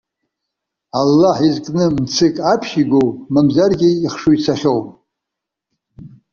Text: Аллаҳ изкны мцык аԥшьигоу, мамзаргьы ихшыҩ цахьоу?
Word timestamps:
Аллаҳ 0.99 1.37
изкны 1.49 1.85
мцык 1.95 2.35
аԥшьигоу, 2.51 3.07
мамзаргьы 3.33 3.89
ихшыҩ 4.05 4.37
цахьоу? 4.43 4.81